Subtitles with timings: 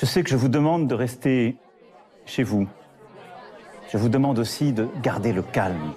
[0.00, 1.56] Je sais que je vous demande de rester
[2.24, 2.66] chez vous.
[3.92, 5.92] Je vous demande aussi de garder le calme.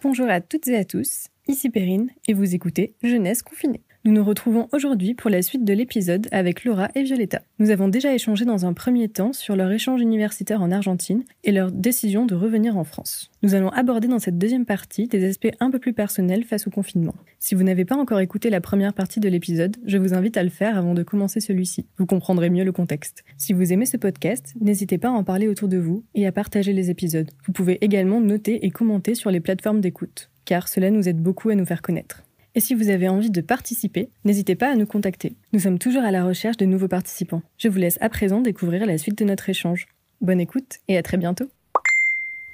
[0.00, 3.82] Bonjour à toutes et à tous, ici Perrine et vous écoutez Jeunesse confinée.
[4.06, 7.40] Nous nous retrouvons aujourd'hui pour la suite de l'épisode avec Laura et Violetta.
[7.58, 11.52] Nous avons déjà échangé dans un premier temps sur leur échange universitaire en Argentine et
[11.52, 13.30] leur décision de revenir en France.
[13.42, 16.70] Nous allons aborder dans cette deuxième partie des aspects un peu plus personnels face au
[16.70, 17.14] confinement.
[17.38, 20.42] Si vous n'avez pas encore écouté la première partie de l'épisode, je vous invite à
[20.42, 21.86] le faire avant de commencer celui-ci.
[21.96, 23.24] Vous comprendrez mieux le contexte.
[23.38, 26.32] Si vous aimez ce podcast, n'hésitez pas à en parler autour de vous et à
[26.32, 27.30] partager les épisodes.
[27.46, 31.48] Vous pouvez également noter et commenter sur les plateformes d'écoute, car cela nous aide beaucoup
[31.48, 32.22] à nous faire connaître.
[32.56, 35.34] Et si vous avez envie de participer, n'hésitez pas à nous contacter.
[35.52, 37.42] Nous sommes toujours à la recherche de nouveaux participants.
[37.58, 39.88] Je vous laisse à présent découvrir la suite de notre échange.
[40.20, 41.46] Bonne écoute et à très bientôt.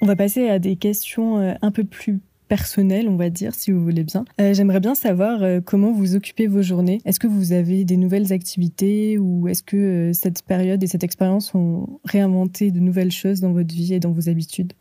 [0.01, 2.19] On va passer à des questions euh, un peu plus
[2.49, 4.25] personnelles, on va dire, si vous voulez bien.
[4.41, 7.03] Euh, J'aimerais bien savoir euh, comment vous occupez vos journées.
[7.05, 11.55] Est-ce que vous avez des nouvelles activités ou est-ce que cette période et cette expérience
[11.55, 14.73] ont réinventé de nouvelles choses dans votre vie et dans vos habitudes?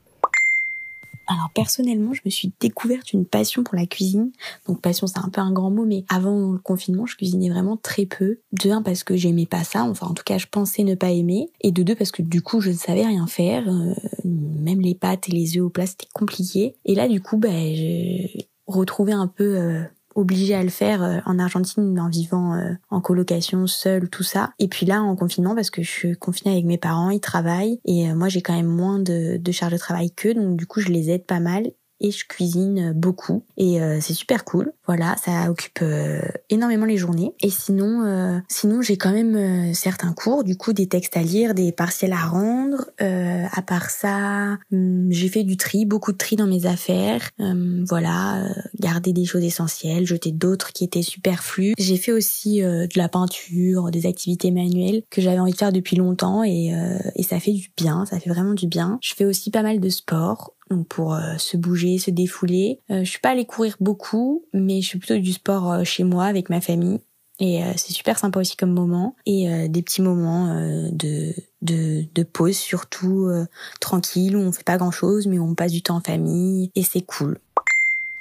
[1.29, 4.31] Alors personnellement, je me suis découverte une passion pour la cuisine.
[4.67, 7.77] Donc passion, c'est un peu un grand mot, mais avant le confinement, je cuisinais vraiment
[7.77, 8.39] très peu.
[8.51, 11.11] De un parce que j'aimais pas ça, enfin en tout cas, je pensais ne pas
[11.11, 13.69] aimer, et de deux parce que du coup, je ne savais rien faire.
[13.69, 13.93] Euh,
[14.25, 16.75] même les pâtes et les œufs au plat, c'était compliqué.
[16.85, 19.83] Et là, du coup, bah, j'ai retrouvé un peu euh,
[20.15, 24.51] obligée à le faire euh, en Argentine en vivant euh, en colocation seule, tout ça.
[24.59, 27.79] Et puis là, en confinement, parce que je suis confinée avec mes parents, ils travaillent.
[27.85, 30.79] Et euh, moi j'ai quand même moins de, de de travail qu'eux, donc du coup
[30.79, 34.71] je les aide pas mal et je cuisine beaucoup et euh, c'est super cool.
[34.87, 37.33] Voilà, ça occupe euh, énormément les journées.
[37.41, 41.53] Et sinon, euh, sinon j'ai quand même certains cours, du coup des textes à lire,
[41.53, 42.89] des partiels à rendre.
[42.99, 47.29] à part ça, hum, j'ai fait du tri, beaucoup de tri dans mes affaires.
[47.39, 48.47] Hum, voilà,
[48.79, 51.73] garder des choses essentielles, jeter d'autres qui étaient superflues.
[51.77, 55.95] J'ai fait aussi de la peinture, des activités manuelles que j'avais envie de faire depuis
[55.95, 56.73] longtemps et,
[57.15, 58.99] et ça fait du bien, ça fait vraiment du bien.
[59.01, 62.79] Je fais aussi pas mal de sport donc pour euh, se bouger, se défouler.
[62.91, 66.03] Euh, je suis pas allée courir beaucoup, mais je suis plutôt du sport euh, chez
[66.03, 66.99] moi avec ma famille.
[67.41, 69.15] Et c'est super sympa aussi comme moment.
[69.25, 70.53] Et des petits moments
[70.91, 73.31] de, de, de pause surtout
[73.79, 76.69] tranquille où on fait pas grand chose mais où on passe du temps en famille
[76.75, 77.37] et c'est cool.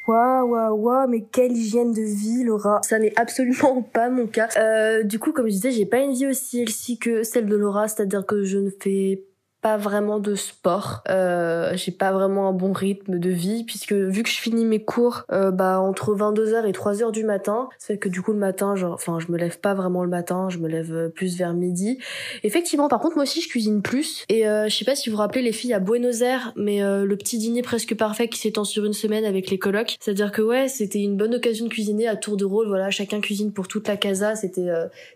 [0.09, 2.81] Waouh, waouh, waouh, mais quelle hygiène de vie, Laura.
[2.83, 4.49] Ça n'est absolument pas mon cas.
[4.57, 7.55] Euh, du coup, comme je disais, j'ai pas une vie aussi healthy que celle de
[7.55, 9.23] Laura, c'est-à-dire que je ne fais
[9.69, 11.03] pas vraiment de sport.
[11.11, 14.83] Euh, j'ai pas vraiment un bon rythme de vie puisque vu que je finis mes
[14.83, 18.39] cours euh, bah entre 22h et 3h du matin, ça fait que du coup le
[18.39, 21.37] matin genre enfin je me lève pas vraiment le matin, je me lève euh, plus
[21.37, 21.99] vers midi.
[22.45, 25.17] Effectivement par contre moi aussi je cuisine plus et euh, je sais pas si vous
[25.17, 28.39] vous rappelez les filles à Buenos Aires mais euh, le petit dîner presque parfait qui
[28.39, 31.71] s'étend sur une semaine avec les colocs, c'est-à-dire que ouais, c'était une bonne occasion de
[31.71, 34.69] cuisiner à tour de rôle, voilà, chacun cuisine pour toute la casa, c'était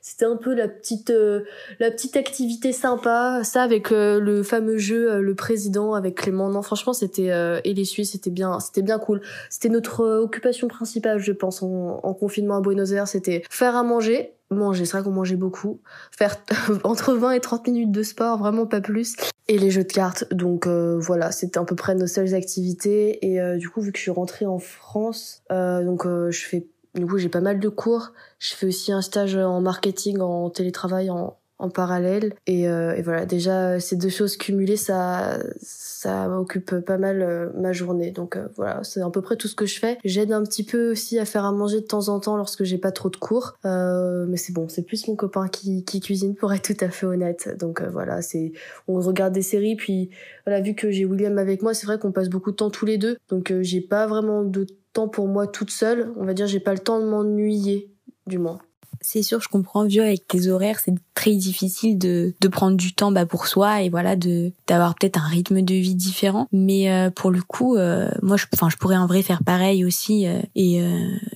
[0.03, 1.11] c'était un peu la petite
[1.81, 6.49] la petite activité sympa, ça avec le fameux jeu euh, le président avec Clément.
[6.49, 9.21] Non franchement c'était euh, et les Suisses c'était bien c'était bien cool.
[9.51, 13.83] C'était notre euh, occupation principale je pense en, confinement à Buenos Aires c'était faire à
[13.83, 16.37] manger manger c'est vrai qu'on mangeait beaucoup faire
[16.85, 19.17] entre 20 et 30 minutes de sport vraiment pas plus
[19.49, 20.25] et les jeux de cartes.
[20.33, 23.27] Donc voilà c'était à peu près nos seules activités.
[23.27, 27.17] Et du coup vu que je suis rentrée en France donc je fais du coup
[27.17, 28.13] j'ai pas mal de cours.
[28.39, 32.35] Je fais aussi un stage en marketing en télétravail en en parallèle.
[32.47, 37.73] Et, euh, voilà, déjà ces deux choses cumulées, ça, ça m'occupe pas mal euh, ma
[37.73, 38.11] journée.
[38.11, 39.97] Donc euh, voilà, c'est à peu près tout ce que je fais.
[40.05, 42.79] J'aide un petit peu aussi à faire à manger de temps en temps lorsque j'ai
[42.79, 43.55] pas trop de cours.
[43.65, 47.07] mais c'est bon, c'est plus mon copain qui, qui cuisine pour être tout à fait
[47.07, 47.57] honnête.
[47.59, 48.53] Donc voilà, c'est
[48.89, 49.77] on regarde des séries.
[49.77, 50.11] Puis
[50.45, 52.87] voilà, vu que j'ai William avec moi, c'est vrai qu'on passe beaucoup de temps tous
[52.87, 53.17] les deux.
[53.29, 56.13] Donc j'ai pas vraiment de temps pour moi toute seule.
[56.17, 57.93] On va dire, j'ai pas le temps de m'ennuyer,
[58.27, 58.59] du moins
[59.03, 62.95] c'est sûr, je comprends, vieux avec tes horaires, c'est très difficile de, de prendre du
[62.95, 66.49] temps bah, pour soi et voilà de d'avoir peut-être un rythme de vie différent.
[66.53, 70.27] Mais euh, pour le coup, euh, moi, je, je pourrais en vrai faire pareil aussi
[70.27, 70.81] euh, et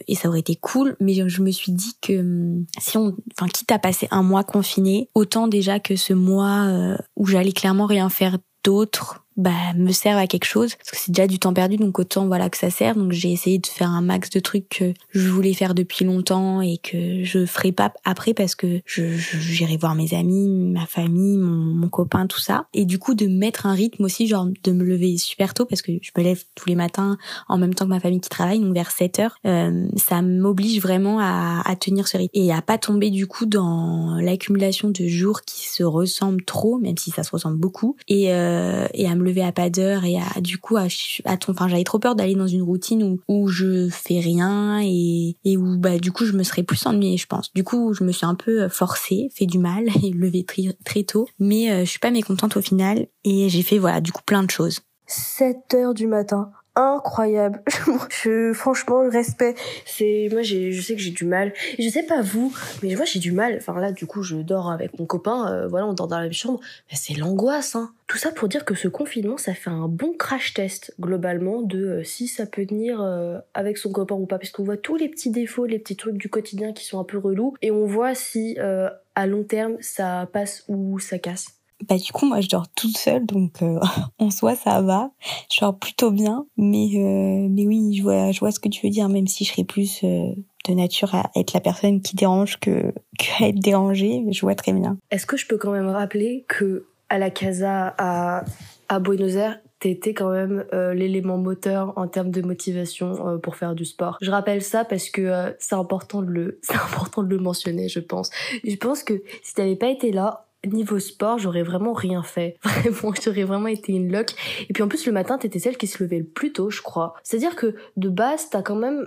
[0.08, 0.96] et ça aurait été cool.
[1.00, 4.44] Mais je, me suis dit que hum, si on, enfin, quitte à passer un mois
[4.44, 10.16] confiné, autant déjà que ce mois où j'allais clairement rien faire d'autre bah me sert
[10.16, 10.74] à quelque chose.
[10.76, 12.96] Parce que c'est déjà du temps perdu donc autant voilà que ça sert.
[12.96, 16.60] Donc j'ai essayé de faire un max de trucs que je voulais faire depuis longtemps
[16.60, 21.36] et que je ferai pas après parce que je j'irai voir mes amis ma famille
[21.36, 22.66] mon, mon, copain tout ça.
[22.72, 25.82] Et du coup de mettre un rythme aussi genre de me lever super tôt parce
[25.82, 27.18] que je me lève tous les matins
[27.48, 30.80] en même temps que ma famille qui travaille donc vers 7 heures euh, ça m'oblige
[30.80, 32.30] vraiment à, à tenir ce rythme.
[32.34, 36.96] Et à pas tomber du coup dans l'accumulation de jours qui se ressemblent trop même
[36.96, 40.16] si ça se ressemble beaucoup et, euh, et à me lever à pas d'heure et
[40.16, 40.86] à du coup à,
[41.24, 44.80] à ton enfin j'avais trop peur d'aller dans une routine où où je fais rien
[44.82, 47.52] et et où bah du coup je me serais plus ennuyée je pense.
[47.52, 51.02] Du coup, je me suis un peu forcée, fait du mal et levé très très
[51.02, 54.22] tôt, mais euh, je suis pas mécontente au final et j'ai fait voilà, du coup
[54.24, 54.80] plein de choses.
[55.06, 57.62] 7 heures du matin incroyable.
[58.22, 59.54] je, franchement, le respect.
[59.84, 61.52] C'est, moi, j'ai, je sais que j'ai du mal.
[61.78, 63.56] Je sais pas vous, mais moi, j'ai du mal.
[63.58, 65.50] Enfin, là, du coup, je dors avec mon copain.
[65.50, 66.60] Euh, voilà, on dort dans la même chambre.
[66.92, 67.92] C'est l'angoisse, hein.
[68.06, 71.86] Tout ça pour dire que ce confinement, ça fait un bon crash test, globalement, de
[71.86, 74.38] euh, si ça peut tenir euh, avec son copain ou pas.
[74.38, 77.04] Parce qu'on voit tous les petits défauts, les petits trucs du quotidien qui sont un
[77.04, 77.54] peu relous.
[77.62, 81.55] Et on voit si, à long terme, ça passe ou ça casse.
[81.88, 83.78] Bah du coup moi je dors toute seule donc euh,
[84.18, 85.10] en soi ça va,
[85.52, 88.86] je dors plutôt bien mais euh, mais oui je vois je vois ce que tu
[88.86, 90.30] veux dire même si je serais plus euh,
[90.66, 94.72] de nature à être la personne qui dérange que qu'à être dérangée, je vois très
[94.72, 94.96] bien.
[95.10, 98.44] Est-ce que je peux quand même rappeler que à la casa à
[98.88, 100.64] à Buenos Aires t'étais quand même
[100.94, 104.16] l'élément moteur en termes de motivation pour faire du sport?
[104.22, 108.00] Je rappelle ça parce que c'est important de le c'est important de le mentionner, je
[108.00, 108.30] pense.
[108.64, 112.56] Je pense que si t'avais pas été là, niveau sport, j'aurais vraiment rien fait.
[112.62, 114.34] Vraiment, j'aurais vraiment été une loque.
[114.68, 116.82] Et puis en plus, le matin, t'étais celle qui se levait le plus tôt, je
[116.82, 117.14] crois.
[117.22, 119.06] C'est-à-dire que de base, t'as quand même,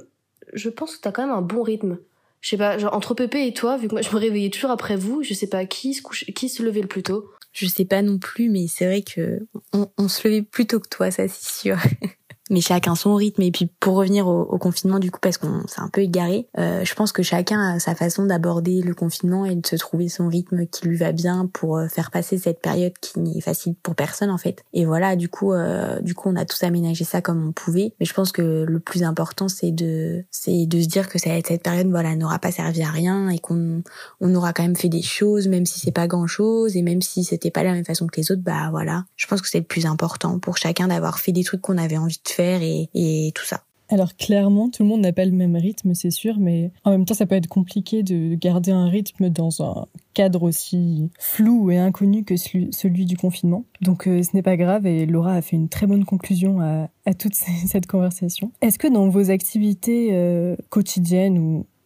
[0.53, 1.99] je pense que t'as quand même un bon rythme.
[2.41, 4.71] Je sais pas, genre entre Pépé et toi, vu que moi je me réveillais toujours
[4.71, 7.29] après vous, je sais pas qui se couche, qui se levait le plus tôt.
[7.51, 9.39] Je sais pas non plus, mais c'est vrai que
[9.73, 11.77] on, on se levait plus tôt que toi, ça c'est sûr.
[12.49, 13.41] mais chacun son rythme.
[13.41, 16.47] Et puis pour revenir au, au confinement du coup, parce qu'on s'est un peu égaré,
[16.57, 20.09] euh, je pense que chacun a sa façon d'aborder le confinement et de se trouver
[20.09, 23.75] son rythme qui lui va bien pour euh, faire passer cette période qui n'est facile
[23.81, 24.63] pour personne en fait.
[24.73, 27.93] Et voilà, du coup, euh, du coup, on a tous aménagé ça comme on pouvait.
[27.99, 31.63] Mais je pense que le plus important, c'est de, c'est de se dire que cette,
[31.63, 33.83] période, voilà, n'aura pas servi à rien et qu'on,
[34.21, 37.01] on aura quand même fait des choses, même si c'est pas grand chose et même
[37.01, 39.05] si c'était pas la même façon que les autres, bah voilà.
[39.15, 41.97] Je pense que c'est le plus important pour chacun d'avoir fait des trucs qu'on avait
[41.97, 43.63] envie de faire et, tout ça.
[43.91, 47.05] Alors clairement, tout le monde n'a pas le même rythme, c'est sûr, mais en même
[47.05, 51.77] temps, ça peut être compliqué de garder un rythme dans un cadre aussi flou et
[51.77, 53.63] inconnu que celui du confinement.
[53.81, 57.13] Donc euh, ce n'est pas grave et Laura a fait une très bonne conclusion à,
[57.15, 57.33] toute
[57.67, 58.51] cette conversation.
[58.61, 61.39] Est-ce que dans vos activités euh, quotidiennes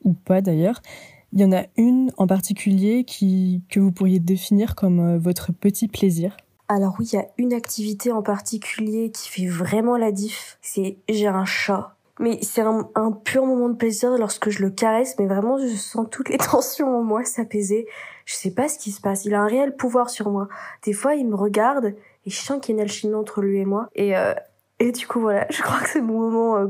[0.03, 0.81] ou, pas d'ailleurs,
[1.31, 5.87] il y en a une en particulier que vous pourriez définir comme euh, votre petit
[5.87, 6.35] plaisir?
[6.67, 10.57] Alors oui, il y a une activité en particulier qui fait vraiment la diff.
[10.61, 11.95] C'est j'ai un chat.
[12.19, 16.05] Mais c'est un, pur moment de plaisir lorsque je le caresse, mais vraiment je sens
[16.11, 17.87] toutes les tensions en moi s'apaiser.
[18.25, 19.25] Je sais pas ce qui se passe.
[19.25, 20.47] Il a un réel pouvoir sur moi.
[20.83, 21.95] Des fois, il me regarde
[22.25, 23.89] et je sens qu'il y a une alchimie entre lui et moi.
[23.95, 24.33] Et euh,
[24.79, 26.67] et du coup voilà, je crois que c'est mon moment, euh,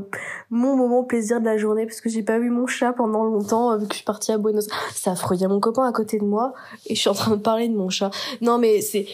[0.50, 3.72] mon moment plaisir de la journée parce que j'ai pas vu mon chat pendant longtemps
[3.72, 4.90] euh, vu que je suis partie à Buenos Aires.
[4.94, 6.52] C'est affreux, il y a mon copain à côté de moi
[6.86, 8.10] et je suis en train de parler de mon chat.
[8.40, 9.06] Non mais c'est,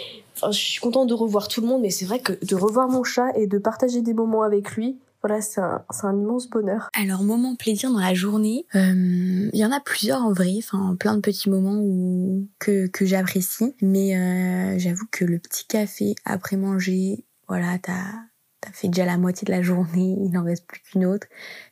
[0.51, 3.05] je suis contente de revoir tout le monde, mais c'est vrai que de revoir mon
[3.05, 6.89] chat et de partager des moments avec lui, voilà, c'est un, un, immense bonheur.
[6.95, 10.97] Alors, moment plaisir dans la journée, euh, il y en a plusieurs en vrai, enfin
[10.99, 16.57] plein de petits moments où, que, que j'apprécie, mais j'avoue que le petit café après
[16.57, 20.81] manger, voilà, t'as t'as fait déjà la moitié de la journée, il n'en reste plus
[20.81, 21.27] qu'une autre.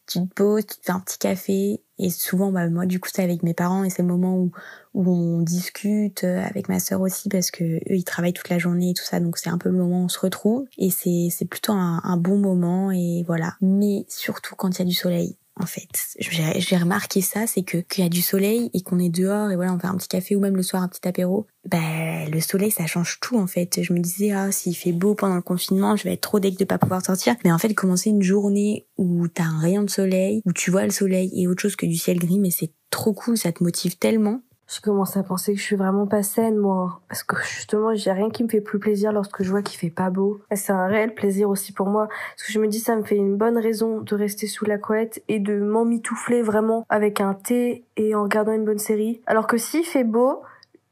[0.07, 3.09] Tu te poses, tu te fais un petit café, et souvent, bah, moi, du coup,
[3.13, 4.53] c'est avec mes parents, et c'est le moment où,
[4.95, 8.59] où on discute, euh, avec ma sœur aussi, parce que eux, ils travaillent toute la
[8.59, 10.91] journée et tout ça, donc c'est un peu le moment où on se retrouve, et
[10.91, 13.57] c'est, c'est plutôt un, un bon moment, et voilà.
[13.61, 15.89] Mais surtout quand il y a du soleil en fait.
[16.19, 19.57] J'ai remarqué ça, c'est que qu'il y a du soleil et qu'on est dehors et
[19.57, 21.47] voilà, on fait un petit café ou même le soir un petit apéro.
[21.69, 23.83] Ben le soleil ça change tout en fait.
[23.83, 26.57] Je me disais ah s'il fait beau pendant le confinement, je vais être trop deg
[26.57, 27.37] de pas pouvoir sortir.
[27.45, 30.85] Mais en fait commencer une journée où t'as un rayon de soleil, où tu vois
[30.85, 33.63] le soleil et autre chose que du ciel gris, mais c'est trop cool, ça te
[33.63, 37.01] motive tellement je commence à penser que je suis vraiment pas saine, moi.
[37.09, 39.91] Parce que justement, j'ai rien qui me fait plus plaisir lorsque je vois qu'il fait
[39.91, 40.41] pas beau.
[40.55, 42.09] C'est un réel plaisir aussi pour moi.
[42.09, 44.77] Parce que je me dis, ça me fait une bonne raison de rester sous la
[44.77, 49.23] couette et de m'emmitoufler vraiment avec un thé et en regardant une bonne série.
[49.27, 50.43] Alors que s'il fait beau,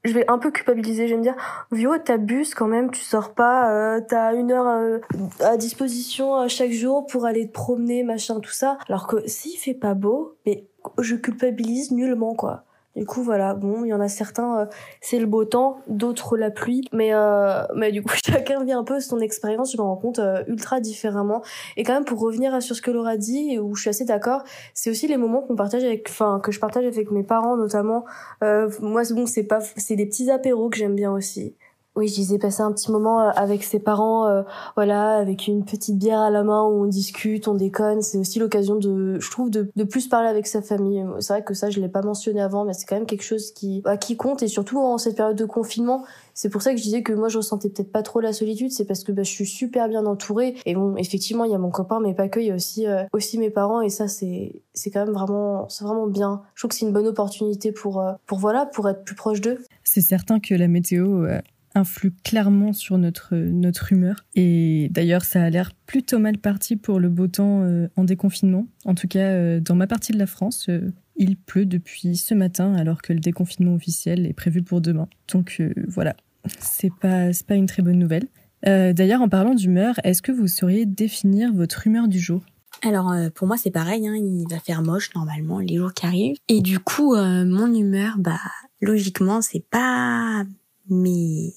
[0.06, 1.36] je vais un peu culpabiliser, je vais me dire,
[1.72, 4.98] Vio, t'abuses quand même, tu sors pas, euh, t'as une heure euh,
[5.40, 8.78] à disposition euh, chaque jour pour aller te promener, machin, tout ça.
[8.88, 10.64] Alors que s'il fait pas beau, mais
[10.98, 12.65] je culpabilise nullement, quoi.
[12.96, 14.66] Du coup, voilà, bon, il y en a certains, euh,
[15.02, 18.84] c'est le beau temps, d'autres la pluie, mais euh, mais du coup, chacun vit un
[18.84, 21.42] peu son expérience, je me rends compte euh, ultra différemment.
[21.76, 24.44] Et quand même, pour revenir sur ce que Laura dit, où je suis assez d'accord,
[24.72, 28.06] c'est aussi les moments qu'on partage avec, enfin, que je partage avec mes parents notamment.
[28.40, 31.54] moi, bon, c'est pas, c'est des petits apéros que j'aime bien aussi.
[31.96, 34.42] Oui, je disais passer un petit moment euh, avec ses parents, euh,
[34.74, 38.02] voilà, avec une petite bière à la main où on discute, on déconne.
[38.02, 41.02] C'est aussi l'occasion de, je trouve, de, de, plus parler avec sa famille.
[41.20, 43.50] C'est vrai que ça, je l'ai pas mentionné avant, mais c'est quand même quelque chose
[43.50, 46.04] qui, bah, qui compte et surtout en cette période de confinement.
[46.34, 48.70] C'est pour ça que je disais que moi, je ressentais peut-être pas trop la solitude.
[48.72, 50.54] C'est parce que bah, je suis super bien entourée.
[50.66, 52.40] Et bon, effectivement, il y a mon copain, mais pas que.
[52.40, 55.66] Il y a aussi euh, aussi mes parents et ça, c'est c'est quand même vraiment
[55.70, 56.42] c'est vraiment bien.
[56.54, 59.64] Je trouve que c'est une bonne opportunité pour pour voilà pour être plus proche d'eux.
[59.82, 61.26] C'est certain que la météo
[61.76, 64.24] influe clairement sur notre, notre humeur.
[64.34, 68.66] Et d'ailleurs, ça a l'air plutôt mal parti pour le beau temps euh, en déconfinement.
[68.84, 72.34] En tout cas, euh, dans ma partie de la France, euh, il pleut depuis ce
[72.34, 75.08] matin alors que le déconfinement officiel est prévu pour demain.
[75.32, 76.14] Donc voilà,
[76.58, 78.26] c'est pas, pas une très bonne nouvelle.
[78.62, 82.44] d'ailleurs, en parlant d'humeur, est-ce que vous sauriez définir votre humeur du jour?
[82.82, 86.36] Alors pour moi c'est pareil, hein, il va faire moche normalement les jours qui arrivent.
[86.48, 88.38] Et du coup mon humeur, bah
[88.82, 90.44] logiquement c'est pas
[90.90, 91.54] mes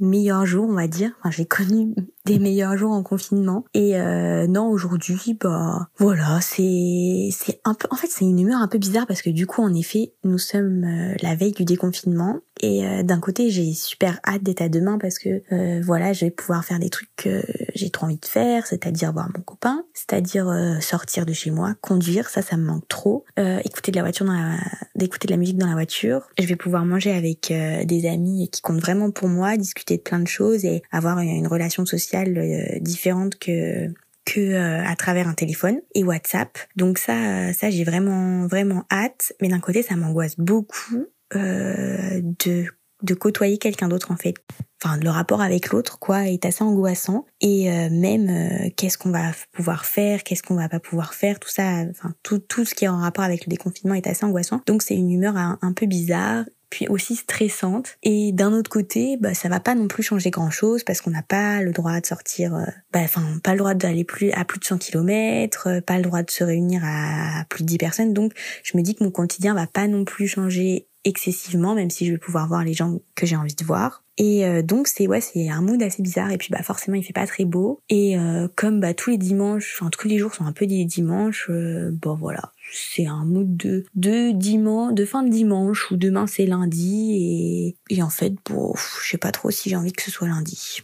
[0.00, 1.12] meilleurs jours, on va dire.
[1.20, 1.94] Enfin, j'ai connu
[2.26, 3.64] des meilleurs jours en confinement.
[3.72, 7.86] Et euh, non, aujourd'hui, bah voilà, c'est c'est un peu.
[7.90, 10.38] En fait, c'est une humeur un peu bizarre parce que du coup, en effet, nous
[10.38, 12.40] sommes euh, la veille du déconfinement.
[12.60, 16.24] Et euh, d'un côté, j'ai super hâte d'être à demain parce que euh, voilà, je
[16.24, 17.42] vais pouvoir faire des trucs que
[17.74, 22.28] j'ai trop envie de faire, c'est-à-dire voir mon copain, c'est-à-dire sortir de chez moi, conduire.
[22.28, 23.24] Ça, ça me manque trop.
[23.36, 24.56] écouter de la voiture, dans la...
[24.94, 26.22] d'écouter de la musique dans la voiture.
[26.38, 27.52] Je vais pouvoir manger avec
[27.84, 31.46] des amis qui comptent vraiment pour moi, discuter de plein de choses et avoir une
[31.46, 33.88] relation sociale euh, différente que
[34.26, 36.58] que euh, à travers un téléphone et WhatsApp.
[36.74, 39.32] Donc ça, ça j'ai vraiment vraiment hâte.
[39.40, 42.66] Mais d'un côté, ça m'angoisse beaucoup euh, de
[43.02, 44.34] de côtoyer quelqu'un d'autre en fait.
[44.82, 49.32] Enfin, le rapport avec l'autre quoi est assez angoissant et euh, même qu'est-ce qu'on va
[49.52, 52.86] pouvoir faire, qu'est-ce qu'on va pas pouvoir faire, tout ça, enfin tout tout ce qui
[52.86, 54.60] est en rapport avec le déconfinement est assez angoissant.
[54.66, 56.44] Donc c'est une humeur un peu bizarre
[56.76, 57.96] puis aussi stressante.
[58.02, 61.10] Et d'un autre côté, bah, ça va pas non plus changer grand chose parce qu'on
[61.10, 64.44] n'a pas le droit de sortir, euh, bah, enfin, pas le droit d'aller plus à
[64.44, 67.78] plus de 100 km, euh, pas le droit de se réunir à, plus de 10
[67.78, 68.12] personnes.
[68.12, 72.04] Donc, je me dis que mon quotidien va pas non plus changer excessivement, même si
[72.04, 74.02] je vais pouvoir voir les gens que j'ai envie de voir.
[74.18, 77.04] Et euh, donc c'est ouais c'est un mood assez bizarre et puis bah forcément il
[77.04, 78.16] fait pas très beau et
[78.54, 82.14] comme bah tous les dimanches enfin tous les jours sont un peu des dimanches bon
[82.14, 87.76] voilà c'est un mood de, de dimanche, de fin de dimanche ou demain c'est lundi
[87.90, 90.28] et, et en fait, bon, je sais pas trop si j'ai envie que ce soit
[90.28, 90.82] lundi.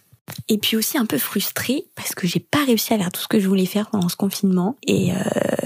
[0.48, 3.28] Et puis aussi un peu frustrée parce que j'ai pas réussi à faire tout ce
[3.28, 5.16] que je voulais faire pendant ce confinement et euh,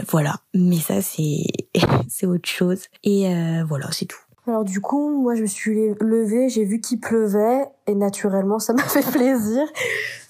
[0.08, 0.40] voilà.
[0.54, 1.44] Mais ça c'est
[2.08, 4.25] c'est autre chose et euh, voilà c'est tout.
[4.46, 8.72] Alors du coup, moi je me suis levée, j'ai vu qu'il pleuvait et naturellement ça
[8.74, 9.62] m'a fait plaisir.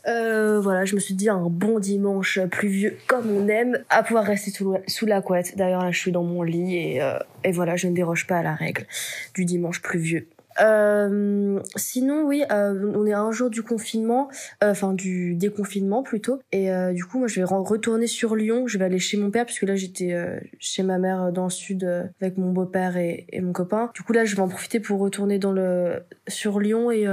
[0.06, 4.24] Euh, voilà, je me suis dit un bon dimanche pluvieux comme on aime, à pouvoir
[4.24, 4.50] rester
[4.86, 5.56] sous, la couette.
[5.56, 8.38] D'ailleurs là je suis dans mon lit et, euh, et voilà, je ne déroge pas
[8.38, 8.86] à la règle
[9.34, 10.26] du dimanche pluvieux.
[10.60, 14.28] Euh, sinon, oui, euh, on est à un jour du confinement,
[14.62, 16.40] euh, enfin du déconfinement plutôt.
[16.52, 18.66] Et euh, du coup, moi, je vais retourner sur Lyon.
[18.66, 20.14] Je vais aller chez mon père puisque là, j'étais
[20.58, 21.84] chez ma mère dans le sud
[22.20, 23.90] avec mon beau-père et, et, mon copain.
[23.94, 27.06] Du coup, là, je vais en profiter pour retourner dans le sur Lyon et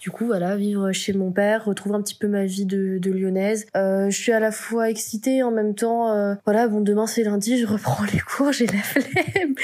[0.00, 3.10] du coup, voilà, vivre chez mon père, retrouver un petit peu ma vie de, de
[3.10, 3.66] lyonnaise.
[3.74, 6.36] je suis à la fois excitée en même temps.
[6.44, 9.54] voilà, bon, demain c'est lundi, je reprends les cours, j'ai la flemme,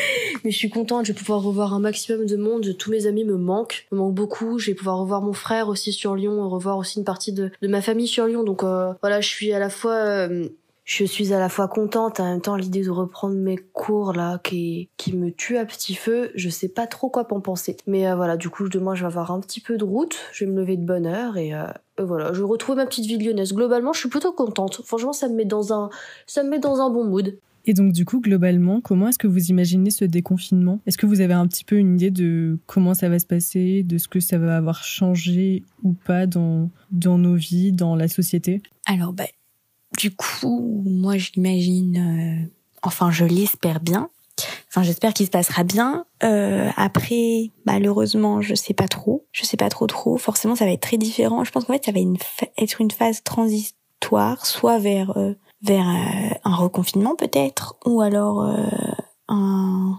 [0.44, 1.06] mais je suis contente.
[1.06, 4.14] Je vais pouvoir revoir un maximum de monde, tous mes amis me manque, me manque
[4.14, 4.58] beaucoup.
[4.58, 7.68] Je vais pouvoir revoir mon frère aussi sur Lyon, revoir aussi une partie de, de
[7.68, 8.42] ma famille sur Lyon.
[8.42, 10.48] Donc euh, voilà, je suis à la fois euh,
[10.84, 14.38] je suis à la fois contente, en même temps l'idée de reprendre mes cours là
[14.42, 17.76] qui qui me tue à petit feu, je sais pas trop quoi en penser.
[17.87, 20.44] Mais euh, voilà, du coup demain je vais avoir un petit peu de route, je
[20.44, 21.52] vais me lever de bonne heure et
[21.98, 23.52] voilà, je retrouve ma petite vie lyonnaise.
[23.52, 24.82] Globalement, je suis plutôt contente.
[24.84, 25.90] Franchement, ça me met dans un
[26.26, 27.37] ça me met dans un bon mood.
[27.68, 30.80] Et donc, du coup, globalement, comment est-ce que vous imaginez ce déconfinement?
[30.87, 33.82] Est-ce que vous avez un petit peu une idée de comment ça va se passer,
[33.82, 38.08] de ce que ça va avoir changé ou pas dans, dans nos vies, dans la
[38.08, 38.62] société?
[38.87, 39.26] Alors, bah,
[39.98, 42.48] du coup, moi, j'imagine, euh,
[42.82, 44.08] enfin, je l'espère bien.
[44.70, 46.06] Enfin, j'espère qu'il se passera bien.
[46.22, 49.26] Euh, après, malheureusement, je sais pas trop.
[49.32, 50.16] Je sais pas trop trop.
[50.16, 51.44] Forcément, ça va être très différent.
[51.44, 52.00] Je pense qu'en fait, ça va
[52.56, 58.66] être une phase transitoire, soit vers euh, vers euh, un reconfinement peut-être, ou alors euh,
[59.28, 59.98] un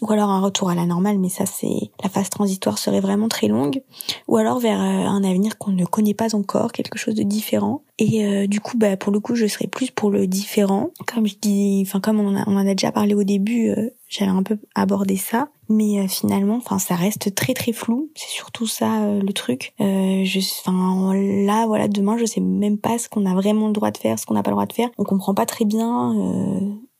[0.00, 3.28] ou alors un retour à la normale, mais ça c'est la phase transitoire serait vraiment
[3.28, 3.82] très longue,
[4.26, 7.84] ou alors vers euh, un avenir qu'on ne connaît pas encore, quelque chose de différent.
[7.98, 10.90] Et du coup, bah pour le coup, je serais plus pour le différent.
[11.06, 13.72] Comme je dis, enfin comme on, en a déjà parlé au début,
[14.12, 18.10] j'avais un peu abordé ça, mais finalement, enfin ça reste très très flou.
[18.14, 19.72] C'est surtout ça le truc.
[19.78, 21.14] je, enfin
[21.46, 24.18] là, voilà, demain, je sais même pas ce qu'on a vraiment le droit de faire,
[24.18, 24.90] ce qu'on n'a pas le droit de faire.
[24.98, 26.14] On comprend pas très bien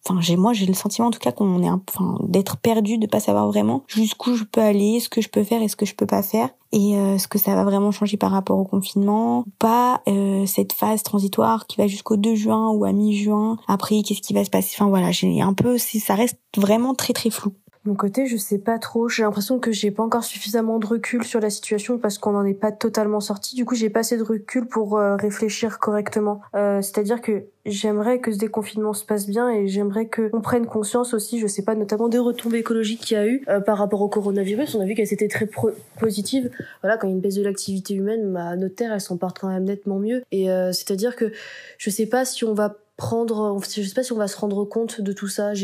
[0.04, 3.06] enfin j'ai moi j'ai le sentiment en tout cas qu'on est enfin d'être perdu de
[3.06, 5.86] pas savoir vraiment jusqu'où je peux aller ce que je peux faire et ce que
[5.86, 8.64] je peux pas faire et euh, ce que ça va vraiment changer par rapport au
[8.64, 9.44] confinement.
[9.58, 13.58] Pas euh, cette phase transitoire qui va jusqu'au 2 juin ou à mi-juin.
[13.68, 14.74] Après qu'est-ce qui va se passer?
[14.78, 17.52] Enfin voilà j'ai un peu ça reste vraiment très très flou
[17.84, 19.08] mon côté, je sais pas trop.
[19.08, 22.44] J'ai l'impression que j'ai pas encore suffisamment de recul sur la situation parce qu'on n'en
[22.44, 23.56] est pas totalement sorti.
[23.56, 26.40] Du coup, j'ai pas assez de recul pour euh, réfléchir correctement.
[26.54, 31.14] Euh, C'est-à-dire que j'aimerais que ce déconfinement se passe bien et j'aimerais qu'on prenne conscience
[31.14, 34.00] aussi, je sais pas, notamment des retombées écologiques qu'il y a eu euh, par rapport
[34.00, 34.74] au coronavirus.
[34.74, 35.48] On a vu qu'elles étaient très
[35.98, 36.50] positives.
[36.82, 39.16] Voilà, quand il y a une baisse de l'activité humaine, ma nos terres, elles s'en
[39.16, 40.22] partent quand même nettement mieux.
[40.30, 41.32] Et euh, c'est-à-dire que
[41.78, 44.64] je sais pas si on va prendre je sais pas si on va se rendre
[44.64, 45.54] compte de tout ça.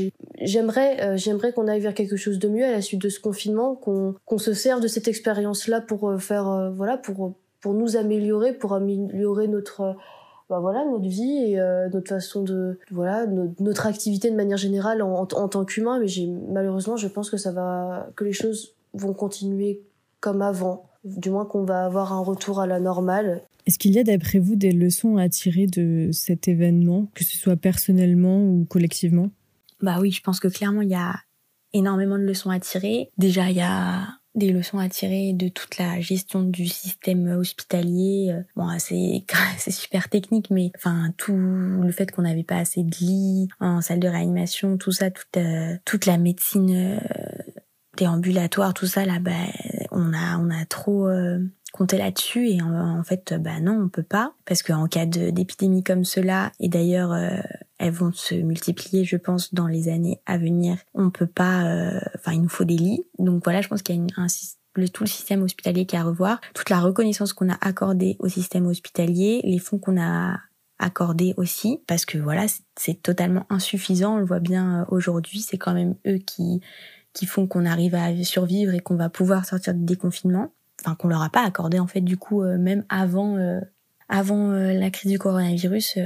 [0.41, 3.21] J'aimerais euh, j'aimerais qu'on aille vers quelque chose de mieux à la suite de ce
[3.21, 7.75] confinement qu'on se serve de cette expérience là pour euh, faire euh, voilà pour pour
[7.75, 9.95] nous améliorer pour améliorer notre
[10.51, 11.61] bah voilà notre vie et
[11.93, 13.27] notre façon de voilà
[13.61, 16.01] notre, activité de manière générale en, tant qu'humain.
[16.01, 16.07] Mais
[16.53, 19.83] malheureusement je pense que ça va que les choses vont continuer
[20.21, 23.99] comme avant du moins qu'on va avoir un retour à la normale est-ce qu'il y
[23.99, 28.65] a d'après vous des leçons à tirer de cet événement, que ce soit personnellement ou
[28.65, 29.29] collectivement?
[29.83, 31.17] Bah oui, je pense que clairement il y a
[31.75, 33.11] énormément de leçons à tirer.
[33.19, 38.35] Déjà, il y a des leçons à tirer de toute la gestion du système hospitalier.
[38.57, 39.25] Bon, c'est
[39.59, 43.83] c'est super technique, mais enfin tout le fait qu'on n'avait pas assez de lits en
[43.83, 46.99] salle de réanimation, tout ça, toute euh, toute la médecine euh,
[47.99, 49.33] déambulatoire, tout ça là, bah
[49.99, 51.39] on a on a trop euh,
[51.73, 54.33] compter là-dessus et en, fait bah non on peut pas.
[54.45, 57.37] Parce qu'en cas d'épidémie comme cela et d'ailleurs euh,
[57.79, 62.01] elles vont se multiplier je pense dans les années à venir on peut pas euh,
[62.15, 63.05] enfin il nous faut des lits.
[63.19, 64.27] Donc voilà je pense qu'il y a une, un,
[64.75, 66.41] le, tout le système hospitalier qui a à revoir.
[66.55, 70.39] Toute la reconnaissance qu'on a accordée au système hospitalier les fonds qu'on a
[70.79, 71.83] accordés aussi.
[71.87, 75.41] Parce que voilà c'est totalement insuffisant on le voit bien euh, aujourd'hui.
[75.41, 76.61] C'est quand même eux qui
[77.19, 80.53] qui font qu'on arrive à survivre et qu'on va pouvoir sortir du déconfinement.
[80.81, 83.59] Enfin qu'on leur a pas accordé en fait du coup euh, même avant euh,
[84.09, 85.99] avant euh, la crise du coronavirus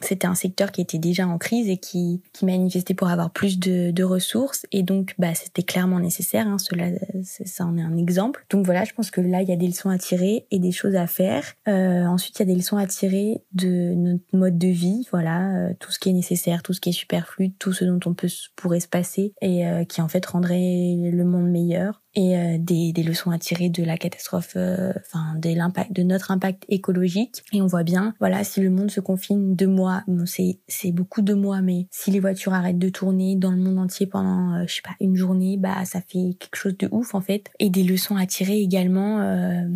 [0.00, 3.58] c'était un secteur qui était déjà en crise et qui, qui manifestait pour avoir plus
[3.58, 4.66] de, de ressources.
[4.72, 6.90] Et donc bah c'était clairement nécessaire hein, cela
[7.22, 8.44] ça en est un exemple.
[8.50, 10.72] Donc voilà je pense que là il y a des leçons à tirer et des
[10.72, 11.44] choses à faire.
[11.66, 15.54] Euh, ensuite il y a des leçons à tirer de notre mode de vie voilà
[15.54, 18.14] euh, tout ce qui est nécessaire tout ce qui est superflu tout ce dont on
[18.14, 22.56] peut pourrait se passer et euh, qui en fait rendrait le monde meilleur et euh,
[22.58, 27.42] des, des, leçons à tirer de la catastrophe, enfin de l'impact, de notre impact écologique.
[27.52, 31.22] Et on voit bien, voilà, si le monde se confine deux mois c'est c'est beaucoup
[31.22, 34.64] de mois, mais si les voitures arrêtent de tourner dans le monde entier pendant, euh,
[34.66, 37.50] je sais pas, une journée, bah ça fait quelque chose de ouf en fait.
[37.58, 39.66] Et des leçons à tirer également euh,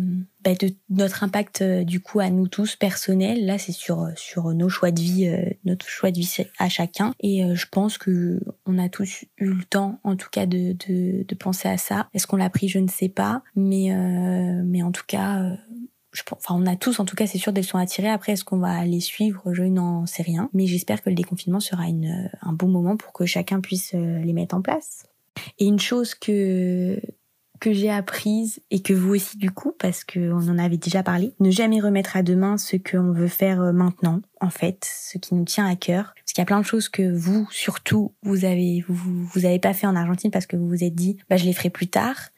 [0.43, 3.45] bah, de notre impact euh, du coup à nous tous personnel.
[3.45, 5.31] Là, c'est sur sur nos choix de vie,
[5.65, 7.13] notre choix de vie à chacun.
[7.19, 11.35] Et je pense que on a tous eu le temps, en tout cas, de de,
[11.35, 12.07] penser à ça.
[12.13, 12.67] Est-ce qu'on l'a pris?
[12.67, 13.93] Je ne sais pas, mais
[14.63, 15.57] mais en tout cas
[16.31, 18.09] enfin, on a tous, en tout cas, c'est sûr, des leçons à tirer.
[18.09, 19.53] Après, est-ce qu'on va les suivre?
[19.53, 20.49] Je n'en sais rien.
[20.53, 23.93] Mais j'espère que le déconfinement sera une, euh, un bon moment pour que chacun puisse
[23.93, 25.05] euh, les mettre en place.
[25.59, 26.99] Et une chose que
[27.63, 31.01] que j'ai apprise et que vous aussi du coup parce que on en avait déjà
[31.01, 31.33] parlé.
[31.39, 35.33] Ne jamais remettre à demain ce qu'on veut faire euh, maintenant en fait ce qui
[35.33, 36.13] nous tient à cœur.
[36.13, 39.59] Parce qu'il y a plein de choses que vous surtout vous avez vous vous avez
[39.59, 41.87] pas fait en Argentine parce que vous vous êtes dit bah je les ferai plus
[41.87, 42.31] tard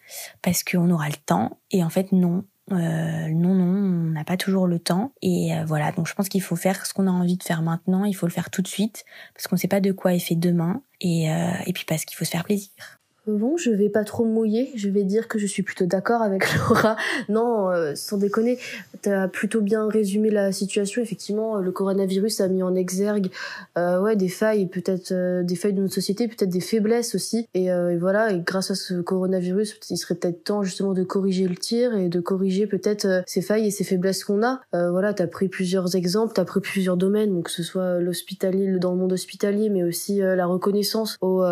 [0.44, 1.60] parce qu'on aura le temps.
[1.72, 2.46] Et en fait non.
[2.72, 5.12] Euh, non, non, on n'a pas toujours le temps.
[5.24, 7.62] Et euh, voilà, donc je pense qu'il faut faire ce qu'on a envie de faire
[7.62, 10.16] maintenant, il faut le faire tout de suite, parce qu'on ne sait pas de quoi
[10.16, 12.72] est fait demain, et, euh, et puis parce qu'il faut se faire plaisir.
[13.28, 16.44] Bon, je vais pas trop mouiller, je vais dire que je suis plutôt d'accord avec
[16.70, 16.96] Laura.
[17.28, 18.60] Non, euh, sans déconner,
[19.02, 21.02] t'as plutôt bien résumé la situation.
[21.02, 23.32] Effectivement, le coronavirus a mis en exergue
[23.80, 27.48] euh, ouais, des failles, peut-être euh, des failles de notre société, peut-être des faiblesses aussi.
[27.56, 31.48] Et, et, voilà, et grâce à ce coronavirus, il serait peut-être temps justement de corriger
[31.48, 34.62] le tir et de corriger peut-être ces failles et ces faiblesses qu'on a.
[34.72, 38.92] voilà, t'as pris plusieurs exemples, t'as pris plusieurs domaines, donc que ce soit l'hospitalier, dans
[38.92, 41.44] le monde hospitalier, mais aussi la reconnaissance au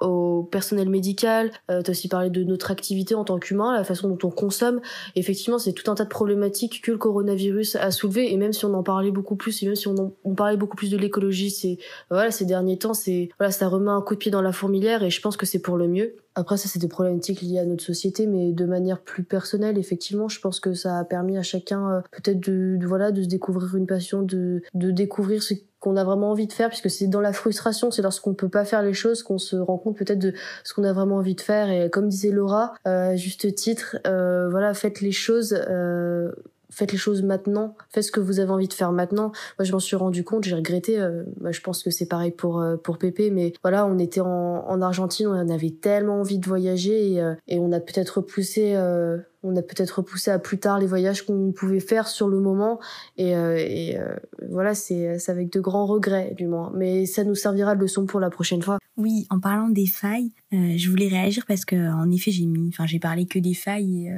[0.00, 3.84] au personnel médical, euh, tu as aussi parlé de notre activité en tant qu'humain, la
[3.84, 4.80] façon dont on consomme.
[5.16, 8.64] Effectivement, c'est tout un tas de problématiques que le coronavirus a soulevé et même si
[8.64, 11.50] on en parlait beaucoup plus et même si on, on parlait beaucoup plus de l'écologie,
[11.50, 11.78] c'est
[12.10, 15.02] voilà, ces derniers temps, c'est voilà, ça remet un coup de pied dans la fourmilière
[15.02, 16.14] et je pense que c'est pour le mieux.
[16.36, 20.28] Après, ça, c'est des problématiques liées à notre société, mais de manière plus personnelle, effectivement,
[20.28, 23.28] je pense que ça a permis à chacun euh, peut-être de, de, voilà, de se
[23.28, 27.06] découvrir une passion, de, de découvrir ce qu'on a vraiment envie de faire, puisque c'est
[27.06, 30.18] dans la frustration, c'est lorsqu'on peut pas faire les choses qu'on se rend compte peut-être
[30.18, 31.70] de ce qu'on a vraiment envie de faire.
[31.70, 35.58] Et comme disait Laura, euh, juste titre, euh, voilà, faites les choses.
[35.68, 36.30] Euh,
[36.70, 39.32] faites les choses maintenant, faites ce que vous avez envie de faire maintenant.
[39.58, 41.00] Moi, je m'en suis rendu compte, j'ai regretté.
[41.00, 44.20] Euh, bah, je pense que c'est pareil pour euh, pour Pépé, mais voilà, on était
[44.20, 48.18] en, en Argentine, on avait tellement envie de voyager et, euh, et on a peut-être
[48.18, 48.74] repoussé.
[49.42, 52.80] On a peut-être repoussé à plus tard les voyages qu'on pouvait faire sur le moment.
[53.16, 53.98] Et, et
[54.48, 56.72] voilà c'est c'est avec de grands regrets du moins.
[56.74, 58.78] Mais ça nous servira de leçon pour la prochaine fois.
[58.96, 62.86] Oui en parlant des failles je voulais réagir parce que en effet j'ai mis enfin
[62.86, 64.12] j'ai parlé que des failles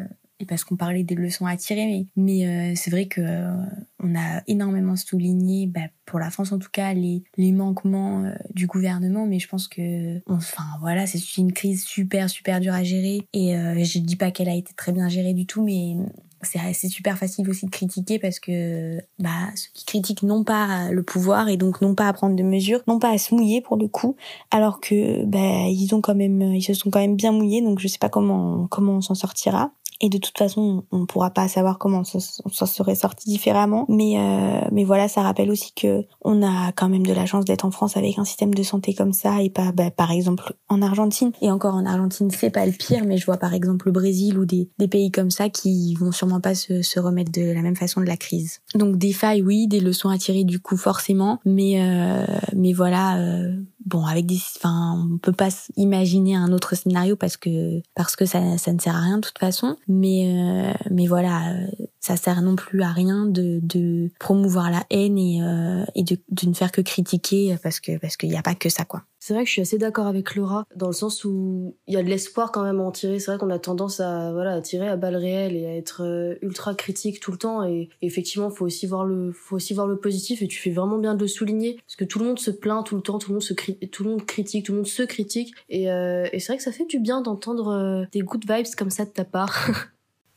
[0.46, 3.52] parce qu'on parlait des leçons à tirer, mais, mais euh, c'est vrai que euh,
[4.00, 8.32] on a énormément souligné, bah, pour la France en tout cas, les, les manquements euh,
[8.54, 12.82] du gouvernement, mais je pense que, enfin voilà, c'est une crise super super dure à
[12.82, 15.96] gérer, et je dis pas qu'elle a été très bien gérée du tout, mais
[16.42, 21.02] c'est super facile aussi de critiquer parce que bah ceux qui critiquent n'ont pas le
[21.02, 23.76] pouvoir et donc n'ont pas à prendre de mesures, n'ont pas à se mouiller pour
[23.76, 24.16] le coup,
[24.50, 27.62] alors que bah ils ont quand même ils se sont quand même bien mouillés.
[27.62, 29.72] Donc je sais pas comment comment on s'en sortira.
[30.02, 33.86] Et de toute façon, on ne pourra pas savoir comment on s'en serait sorti différemment.
[33.88, 37.44] Mais euh, mais voilà, ça rappelle aussi que on a quand même de la chance
[37.44, 40.54] d'être en France avec un système de santé comme ça et pas, bah, par exemple,
[40.68, 41.30] en Argentine.
[41.40, 44.38] Et encore en Argentine, c'est pas le pire, mais je vois par exemple le Brésil
[44.38, 47.76] ou des, pays comme ça qui vont sûrement pas se, se remettre de la même
[47.76, 48.60] façon de la crise.
[48.74, 53.18] Donc des failles, oui, des leçons à tirer du coup forcément, mais euh, mais voilà.
[53.18, 53.54] Euh,
[53.86, 58.26] bon avec des enfin on peut pas imaginer un autre scénario parce que parce que
[58.26, 61.54] ça ça ne sert à rien de toute façon mais euh, mais voilà
[62.02, 66.18] ça sert non plus à rien de, de promouvoir la haine et, euh, et de,
[66.30, 69.04] de, ne faire que critiquer parce que parce qu'il n'y a pas que ça quoi.
[69.20, 71.96] C'est vrai que je suis assez d'accord avec Laura dans le sens où il y
[71.96, 73.20] a de l'espoir quand même à en tirer.
[73.20, 76.02] C'est vrai qu'on a tendance à voilà à tirer à balles réelles et à être
[76.02, 79.86] euh, ultra critique tout le temps et, effectivement faut aussi voir le faut aussi voir
[79.86, 82.40] le positif et tu fais vraiment bien de le souligner parce que tout le monde
[82.40, 83.54] se plaint tout le temps, tout le monde se
[83.86, 86.64] tout le monde critique, tout le monde se critique et, euh, et c'est vrai que
[86.64, 89.70] ça fait du bien d'entendre euh, des good vibes comme ça de ta part.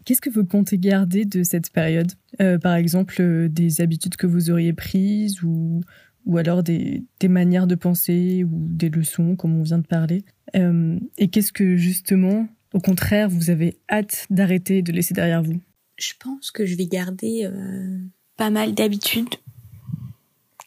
[0.05, 2.11] Qu'est-ce que vous comptez garder de cette période?
[2.39, 5.81] Euh, Par exemple, euh, des habitudes que vous auriez prises ou,
[6.27, 10.23] ou alors des, manières de penser ou des leçons, comme on vient de parler?
[10.55, 15.59] Euh, Et qu'est-ce que justement, au contraire, vous avez hâte d'arrêter, de laisser derrière vous?
[15.97, 17.49] Je pense que je vais garder
[18.37, 19.35] pas mal d'habitudes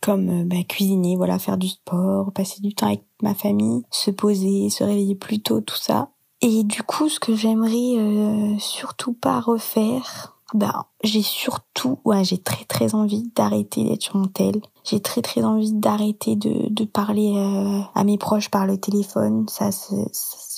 [0.00, 4.70] comme bah, cuisiner, voilà, faire du sport, passer du temps avec ma famille, se poser,
[4.70, 6.10] se réveiller plus tôt, tout ça.
[6.40, 12.38] Et du coup, ce que j'aimerais euh, surtout pas refaire, bah, j'ai surtout, ouais, j'ai
[12.38, 14.60] très très envie d'arrêter d'être sur mon tel.
[14.84, 19.46] J'ai très très envie d'arrêter de, de parler euh, à mes proches par le téléphone.
[19.48, 19.70] Ça,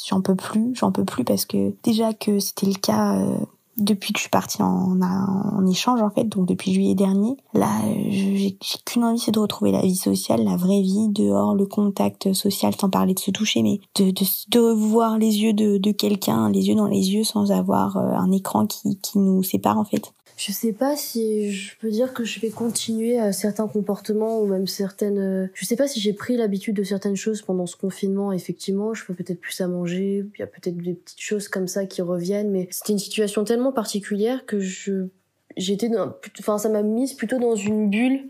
[0.07, 3.39] j'en peux plus, j'en peux plus parce que déjà que c'était le cas euh,
[3.81, 7.69] depuis que je suis partie en, en échange en fait, donc depuis juillet dernier, là
[8.09, 12.33] j'ai qu'une envie c'est de retrouver la vie sociale, la vraie vie dehors, le contact
[12.33, 15.93] social, sans parler de se toucher, mais de, de, de voir les yeux de, de
[15.93, 19.79] quelqu'un, les yeux dans les yeux sans avoir euh, un écran qui, qui nous sépare
[19.79, 20.13] en fait.
[20.41, 24.47] Je sais pas si je peux dire que je vais continuer à certains comportements ou
[24.47, 25.19] même certaines.
[25.19, 28.33] Euh, je sais pas si j'ai pris l'habitude de certaines choses pendant ce confinement.
[28.33, 30.25] Effectivement, je fais peut-être plus à manger.
[30.35, 33.45] Il y a peut-être des petites choses comme ça qui reviennent, mais c'était une situation
[33.45, 35.09] tellement particulière que je
[35.59, 35.91] j'étais
[36.39, 38.23] enfin ça m'a mise plutôt dans une bulle.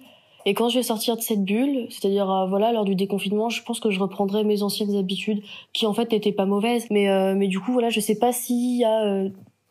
[0.47, 3.63] Et quand je vais sortir de cette bulle, c'est-à-dire euh, voilà lors du déconfinement, je
[3.63, 5.43] pense que je reprendrai mes anciennes habitudes
[5.73, 8.33] qui en fait n'étaient pas mauvaises, mais euh, mais du coup voilà, je sais pas
[8.33, 9.31] s'il y a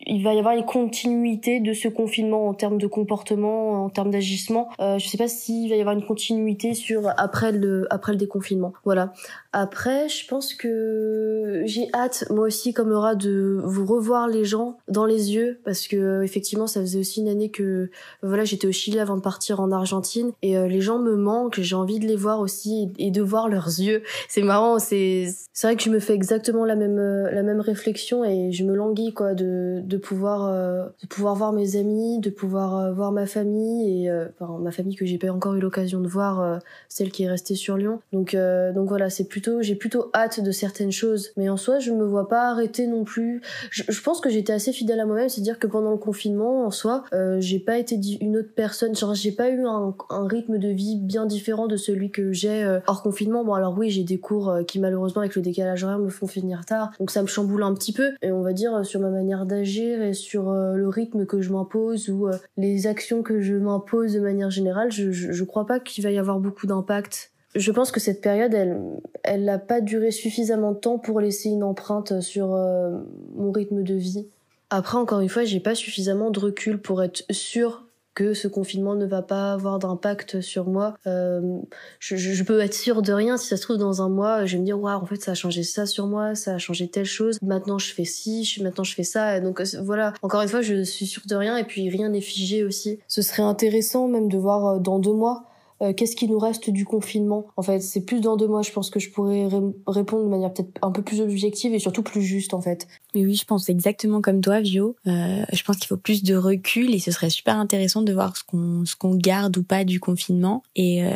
[0.09, 4.09] il va y avoir une continuité de ce confinement en termes de comportement, en termes
[4.09, 4.69] d'agissement.
[4.79, 8.17] Euh, je sais pas s'il va y avoir une continuité sur après le après le
[8.17, 8.73] déconfinement.
[8.85, 9.13] Voilà.
[9.53, 14.77] Après, je pense que j'ai hâte moi aussi comme Laura de vous revoir les gens
[14.87, 17.89] dans les yeux parce que effectivement ça faisait aussi une année que
[18.23, 21.59] voilà j'étais au Chili avant de partir en Argentine et euh, les gens me manquent.
[21.61, 24.01] J'ai envie de les voir aussi et de voir leurs yeux.
[24.27, 24.79] C'est marrant.
[24.79, 28.51] C'est c'est vrai que je me fais exactement la même euh, la même réflexion et
[28.51, 32.77] je me languis quoi de de pouvoir euh, de pouvoir voir mes amis, de pouvoir
[32.77, 36.01] euh, voir ma famille et euh, enfin ma famille que j'ai pas encore eu l'occasion
[36.01, 37.99] de voir, celle qui est restée sur Lyon.
[38.13, 41.91] Donc donc voilà, c'est plutôt j'ai plutôt hâte de certaines choses, mais en soi je
[41.91, 43.41] me vois pas arrêter non plus.
[43.71, 46.65] Je, pense que j'étais assez fidèle à moi-même, c'est à dire que pendant le confinement
[46.65, 47.03] en soi,
[47.39, 51.25] j'ai pas été une autre personne, genre j'ai pas eu un, rythme de vie bien
[51.25, 53.43] différent de celui que j'ai hors confinement.
[53.43, 56.65] Bon alors oui, j'ai des cours qui malheureusement avec le décalage horaire me font finir
[56.65, 59.45] tard, donc ça me chamboule un petit peu et on va dire sur ma manière
[59.45, 63.55] d'agir et sur euh, le rythme que je m'impose ou euh, les actions que je
[63.55, 67.31] m'impose de manière générale, je, je, crois pas qu'il va y avoir beaucoup d'impact.
[67.55, 68.79] Je pense que cette période, elle,
[69.23, 72.97] elle n'a pas duré suffisamment de temps pour laisser une empreinte sur euh,
[73.35, 74.27] mon rythme de vie.
[74.69, 77.85] Après, encore une fois, j'ai pas suffisamment de recul pour être sûre
[78.19, 80.95] que ce confinement ne va pas avoir d'impact sur moi.
[81.07, 81.59] Euh,
[81.99, 83.37] je, peux être sûre de rien.
[83.37, 85.31] Si ça se trouve dans un mois, je vais me dire waouh, en fait, ça
[85.31, 87.39] a changé ça sur moi, ça a changé telle chose.
[87.41, 89.37] Maintenant, je fais ci, maintenant je fais ça.
[89.37, 90.13] Et donc voilà.
[90.21, 91.55] Encore une fois, je suis sûre de rien.
[91.55, 92.99] Et puis rien n'est figé aussi.
[93.07, 95.45] Ce serait intéressant même de voir dans deux mois
[95.81, 97.47] euh, qu'est-ce qui nous reste du confinement?
[97.57, 99.47] En fait, c'est plus dans deux mois, je pense que je pourrais
[99.87, 102.87] répondre de manière peut-être un peu plus objective et surtout plus juste en fait.
[103.15, 104.95] Mais oui, je pense exactement comme toi, Vio.
[105.07, 108.35] Euh, je pense qu'il faut plus de recul et ce serait super intéressant de voir
[108.35, 110.63] ce qu'on ce qu'on garde ou pas du confinement.
[110.75, 111.11] Et euh,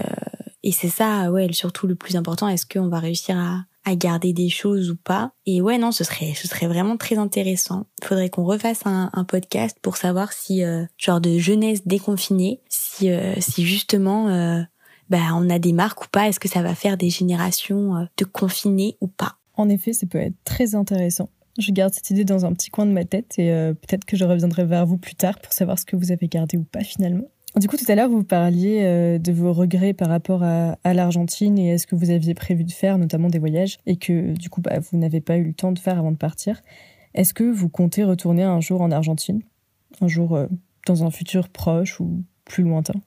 [0.63, 2.47] et c'est ça, ouais, surtout le plus important.
[2.47, 5.33] Est-ce qu'on va réussir à à garder des choses ou pas.
[5.45, 7.85] Et ouais, non, ce serait, ce serait vraiment très intéressant.
[8.03, 13.09] Faudrait qu'on refasse un, un, podcast pour savoir si, euh, genre de jeunesse déconfinée, si,
[13.09, 14.61] euh, si justement, euh,
[15.09, 16.27] bah, on a des marques ou pas.
[16.27, 19.37] Est-ce que ça va faire des générations de confinés ou pas?
[19.55, 21.29] En effet, ça peut être très intéressant.
[21.59, 24.25] Je garde cette idée dans un petit coin de ma tête et peut-être que je
[24.25, 27.25] reviendrai vers vous plus tard pour savoir ce que vous avez gardé ou pas finalement.
[27.55, 31.59] Du coup, tout à l'heure, vous parliez euh, de vos regrets par rapport à, l'Argentine
[31.59, 34.49] et à ce que vous aviez prévu de faire, notamment des voyages, et que du
[34.49, 36.61] coup, bah, vous n'avez pas eu le temps de faire avant de partir.
[37.13, 39.43] Est-ce que vous comptez retourner un jour en Argentine?
[40.01, 40.47] Un jour euh,
[40.87, 42.99] dans un futur proche ou plus lointain?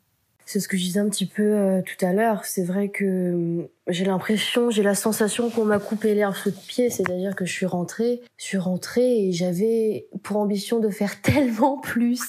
[0.46, 2.44] C'est ce que je disais un petit peu euh, tout à l'heure.
[2.44, 6.54] C'est vrai que euh, j'ai l'impression, j'ai la sensation qu'on m'a coupé l'air sous le
[6.54, 6.88] pied.
[6.88, 11.78] C'est-à-dire que je suis rentrée, je suis rentrée et j'avais pour ambition de faire tellement
[11.78, 12.20] plus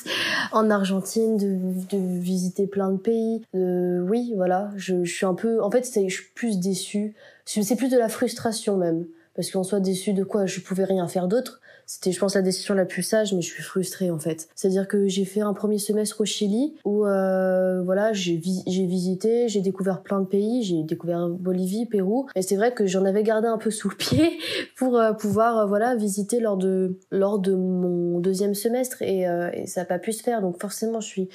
[0.51, 3.43] en Argentine, de, visiter plein de pays.
[3.53, 7.13] De, oui, voilà, je, suis un peu, en fait, je suis plus déçue.
[7.45, 10.47] C'est plus de la frustration même, parce qu'en soit déçue de quoi?
[10.47, 13.47] Je pouvais rien faire d'autre c'était, je pense, la décision la plus sage, mais je
[13.47, 14.49] suis frustrée en fait.
[14.55, 19.61] C'est-à-dire que j'ai fait un premier semestre au Chili où, euh, voilà, j'ai visité, j'ai
[19.61, 23.47] découvert plein de pays, j'ai découvert Bolivie, Pérou, et c'est vrai que j'en avais gardé
[23.47, 24.37] un peu sous le pied
[24.75, 29.49] pour euh, pouvoir, euh, voilà, visiter lors de lors de mon deuxième semestre, et, euh,
[29.53, 30.41] et ça n'a pas pu se faire.
[30.41, 31.29] Donc forcément, je suis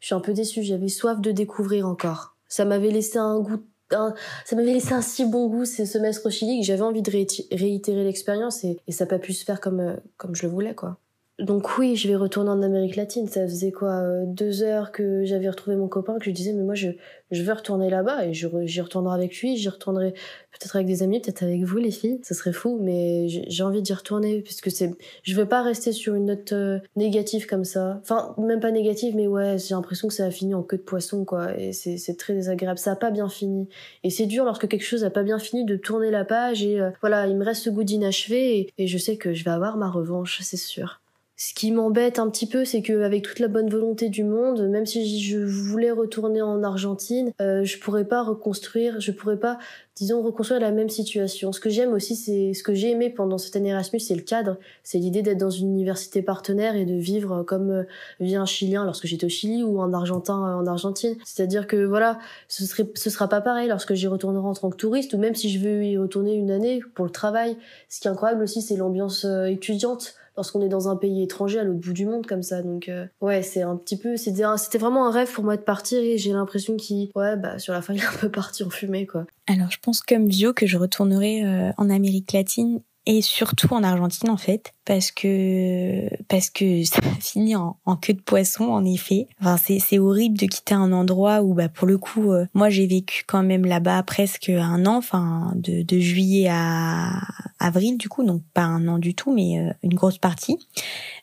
[0.00, 0.62] je suis un peu déçue.
[0.62, 2.36] J'avais soif de découvrir encore.
[2.48, 6.30] Ça m'avait laissé un goût ça m'avait laissé un si bon goût ces semestres au
[6.30, 9.60] Chili que j'avais envie de réitérer l'expérience et, et, ça n'a pas pu se faire
[9.60, 10.98] comme, euh, comme je le voulais, quoi.
[11.40, 13.26] Donc oui, je vais retourner en Amérique latine.
[13.26, 16.62] Ça faisait quoi euh, deux heures que j'avais retrouvé mon copain que je disais mais
[16.62, 16.90] moi je
[17.30, 19.56] je veux retourner là-bas et j'y retournerai avec lui.
[19.56, 22.18] J'y retournerai peut-être avec des amis, peut-être avec vous les filles.
[22.22, 24.90] Ça serait fou, mais j'ai envie d'y retourner puisque c'est.
[25.22, 28.00] Je veux pas rester sur une note euh, négative comme ça.
[28.02, 30.82] Enfin même pas négative, mais ouais, j'ai l'impression que ça a fini en queue de
[30.82, 31.56] poisson quoi.
[31.56, 32.78] Et c'est c'est très désagréable.
[32.78, 33.68] Ça a pas bien fini.
[34.02, 36.80] Et c'est dur lorsque quelque chose a pas bien fini de tourner la page et
[36.80, 39.76] euh, voilà, il me reste ce goût d'inachevé et je sais que je vais avoir
[39.76, 40.99] ma revanche, c'est sûr.
[41.42, 44.84] Ce qui m'embête un petit peu, c'est qu'avec toute la bonne volonté du monde, même
[44.84, 49.58] si je voulais retourner en Argentine, euh, je pourrais pas reconstruire, je pourrais pas,
[49.96, 51.50] disons, reconstruire la même situation.
[51.52, 54.20] Ce que j'aime aussi, c'est ce que j'ai aimé pendant cette année Erasmus, c'est le
[54.20, 57.82] cadre, c'est l'idée d'être dans une université partenaire et de vivre comme euh,
[58.20, 61.16] vit un Chilien lorsque j'étais au Chili ou un Argentin euh, en Argentine.
[61.24, 64.76] C'est-à-dire que voilà, ce serait, ce sera pas pareil lorsque j'y retournerai en tant que
[64.76, 67.56] touriste ou même si je veux y retourner une année pour le travail.
[67.88, 71.58] Ce qui est incroyable aussi, c'est l'ambiance euh, étudiante lorsqu'on est dans un pays étranger
[71.58, 72.62] à l'autre bout du monde comme ça.
[72.62, 75.98] Donc euh, ouais, c'est un petit peu, c'était vraiment un rêve pour moi de partir
[76.00, 78.70] et j'ai l'impression qu'il, ouais, bah sur la fin il est un peu parti en
[78.70, 79.26] fumée quoi.
[79.46, 83.82] Alors je pense comme Vio que je retournerai euh, en Amérique latine et surtout en
[83.82, 88.84] Argentine en fait parce que parce que ça finit en, en queue de poisson en
[88.84, 89.26] effet.
[89.40, 92.70] Enfin c'est c'est horrible de quitter un endroit où bah pour le coup euh, moi
[92.70, 97.10] j'ai vécu quand même là-bas presque un an enfin de de juillet à
[97.58, 100.58] avril du coup donc pas un an du tout mais euh, une grosse partie.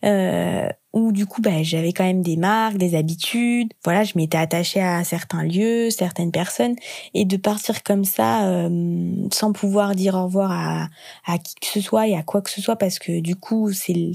[0.03, 0.67] Euh,
[0.97, 4.81] où du coup bah j'avais quand même des marques, des habitudes, voilà, je m'étais attachée
[4.81, 6.75] à certains lieux, certaines personnes
[7.13, 11.81] et de partir comme ça euh, sans pouvoir dire au revoir à, qui que ce
[11.81, 14.11] soit et à quoi que ce soit parce que du coup c'est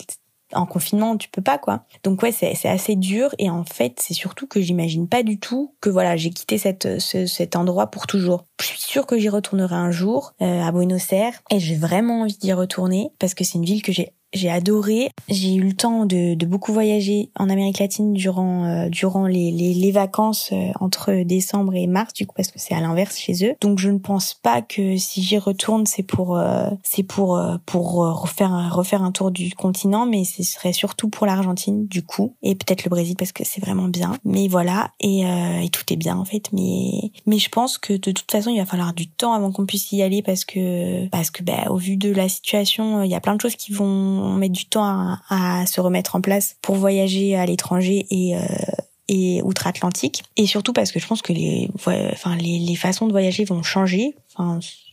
[0.55, 1.87] en confinement, tu peux pas quoi.
[2.05, 5.75] Donc ouais, c'est assez dur et en fait, c'est surtout que j'imagine pas du tout
[5.81, 8.45] que voilà, j'ai quitté cet endroit pour toujours.
[8.61, 12.21] Je suis sûre que j'y retournerai un jour euh, à Buenos Aires et j'ai vraiment
[12.21, 15.11] envie d'y retourner parce que c'est une ville que j'ai j'ai adoré.
[15.29, 19.51] J'ai eu le temps de, de, beaucoup voyager en Amérique latine durant euh, durant les,
[19.51, 23.19] les, les vacances euh, entre décembre et mars du coup parce que c'est à l'inverse
[23.19, 23.55] chez eux.
[23.61, 27.95] Donc je ne pense pas que si j'y retourne c'est pour euh, c'est pour pour
[28.21, 32.55] refaire refaire un tour du continent mais ce serait surtout pour l'Argentine du coup et
[32.55, 34.17] peut-être le Brésil parce que c'est vraiment bien.
[34.25, 38.13] Mais voilà et, et tout est bien en fait mais mais je pense que de
[38.13, 41.31] toute façon il va falloir du temps avant qu'on puisse y aller parce que parce
[41.31, 44.22] que bah, au vu de la situation il y a plein de choses qui vont
[44.23, 49.43] on met du temps à, se remettre en place pour voyager à l'étranger et, euh,
[49.43, 50.23] outre-Atlantique.
[50.37, 53.63] Et surtout parce que je pense que les, enfin, les, les façons de voyager vont
[53.63, 54.15] changer.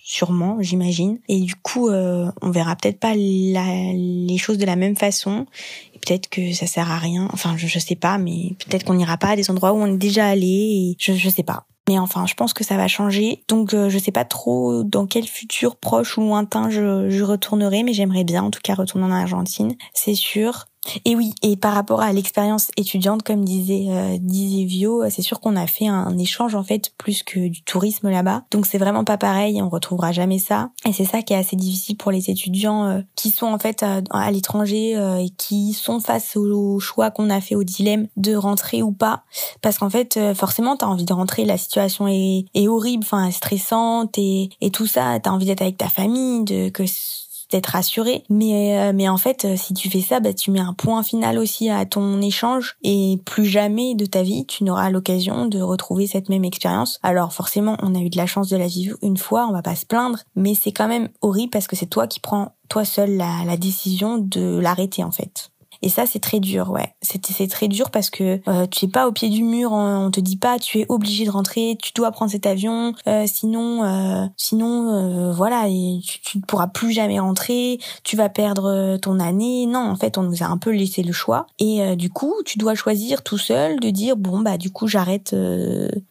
[0.09, 1.19] Sûrement, j'imagine.
[1.27, 5.45] Et du coup, euh, on verra peut-être pas la, les choses de la même façon.
[5.93, 7.29] Et peut-être que ça sert à rien.
[7.31, 9.85] Enfin, je, je sais pas, mais peut-être qu'on n'ira pas à des endroits où on
[9.85, 10.95] est déjà allé.
[10.99, 11.67] Je, je sais pas.
[11.87, 13.43] Mais enfin, je pense que ça va changer.
[13.47, 17.83] Donc, euh, je sais pas trop dans quel futur proche ou lointain je, je retournerai,
[17.83, 20.65] mais j'aimerais bien, en tout cas, retourner en Argentine, c'est sûr.
[21.05, 25.39] Et oui, et par rapport à l'expérience étudiante, comme disait euh, disait Vio, c'est sûr
[25.39, 28.43] qu'on a fait un, échange en fait plus que du tourisme là-bas.
[28.51, 30.69] Donc c'est vraiment pas pareil, on retrouvera jamais ça.
[30.85, 33.83] Et c'est ça qui est assez difficile pour les étudiants euh, qui sont en fait
[33.83, 38.07] euh, à, l'étranger euh, et qui sont face au, choix qu'on a fait, au dilemme
[38.17, 39.23] de rentrer ou pas,
[39.61, 44.17] parce qu'en fait forcément t'as envie de rentrer, la situation est, est horrible, enfin stressante
[44.17, 46.83] et et tout ça, t'as envie d'être avec ta famille, de que
[47.49, 48.23] d'être rassuré.
[48.29, 51.03] Mais euh, mais en fait, euh, si tu fais ça, bah tu mets un point
[51.03, 55.61] final aussi à ton échange et plus jamais de ta vie tu n'auras l'occasion de
[55.61, 56.99] retrouver cette même expérience.
[57.03, 59.61] Alors forcément, on a eu de la chance de la vivre une fois, on va
[59.61, 62.85] pas se plaindre, mais c'est quand même horrible parce que c'est toi qui prends toi
[62.85, 65.51] seul la, la décision de l'arrêter en fait.
[65.81, 66.93] Et ça, c'est très dur, ouais.
[67.01, 70.19] C'est très dur parce que euh, tu es pas au pied du mur, on, te
[70.19, 74.25] dit pas tu es obligé de rentrer, tu dois prendre cet avion, euh, sinon euh,
[74.35, 75.67] sinon euh, voilà,
[76.01, 79.67] tu, ne pourras plus jamais rentrer, tu vas perdre ton année.
[79.67, 82.57] Non, en fait, on nous a un peu laissé le choix et du coup, tu
[82.57, 85.35] dois choisir tout seul de dire bon bah du coup, j'arrête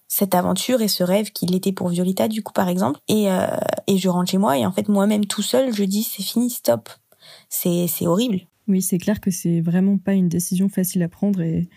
[0.08, 3.28] cette aventure et ce rêve qu'il était pour Violetta du coup par exemple et
[3.86, 6.50] et je rentre chez moi et en fait moi-même tout seul, je dis c'est fini,
[6.50, 6.88] stop.
[7.50, 8.47] C'est c'est horrible.
[8.68, 11.68] Oui, c'est clair que c'est vraiment pas une décision facile à prendre et,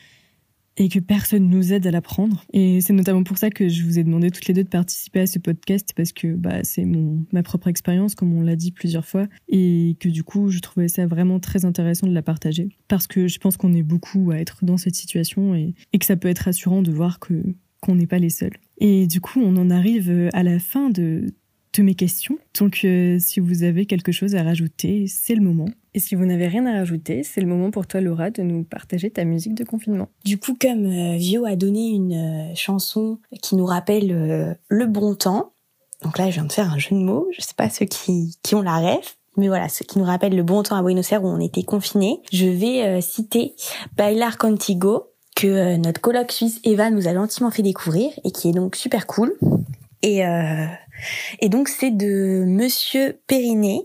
[0.90, 2.44] que personne nous aide à la prendre.
[2.54, 5.20] Et c'est notamment pour ça que je vous ai demandé toutes les deux de participer
[5.20, 8.72] à ce podcast parce que bah, c'est mon ma propre expérience, comme on l'a dit
[8.72, 12.70] plusieurs fois, et que du coup je trouvais ça vraiment très intéressant de la partager
[12.88, 16.06] parce que je pense qu'on est beaucoup à être dans cette situation et, et que
[16.06, 17.44] ça peut être rassurant de voir que
[17.80, 18.58] qu'on n'est pas les seuls.
[18.80, 21.28] Et du coup, on en arrive à la fin de,
[21.74, 22.38] de mes questions.
[22.60, 25.68] Donc, euh, si vous avez quelque chose à rajouter, c'est le moment.
[25.94, 28.64] Et si vous n'avez rien à rajouter, c'est le moment pour toi, Laura, de nous
[28.64, 30.10] partager ta musique de confinement.
[30.26, 35.16] Du coup, comme euh, Vio a donné une euh, chanson qui nous rappelle le bon
[35.16, 35.54] temps,
[36.04, 37.28] donc là, je viens de faire un jeu de mots.
[37.32, 39.08] Je sais pas ceux qui, qui ont la rêve,
[39.38, 41.62] mais voilà, ce qui nous rappelle le bon temps à Buenos Aires où on était
[41.62, 42.22] confinés.
[42.34, 43.54] Je vais citer
[43.98, 48.54] Bailar Contigo que notre colloque suisse Eva nous a gentiment fait découvrir et qui est
[48.54, 49.38] donc super cool.
[50.04, 50.66] Et euh,
[51.40, 53.82] et donc c'est de Monsieur Périnet